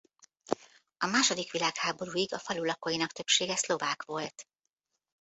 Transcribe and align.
A 0.97 1.05
második 1.05 1.51
világháborúig 1.51 2.33
a 2.33 2.39
falu 2.39 2.63
lakóinak 2.65 3.11
többsége 3.11 3.55
szlovák 3.55 4.03
volt. 4.03 4.47